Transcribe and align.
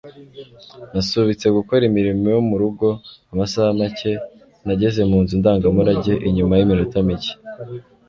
Nasubitse 0.91 1.47
gukora 1.57 1.81
imirimo 1.89 2.25
yo 2.35 2.41
mu 2.49 2.55
rugo 2.61 2.87
amasaha 3.31 3.69
make. 3.79 4.11
Nageze 4.65 5.01
mu 5.09 5.17
nzu 5.23 5.33
ndangamurage 5.41 6.11
nyuma 6.35 6.53
yiminota 6.59 6.99
mike. 7.07 7.33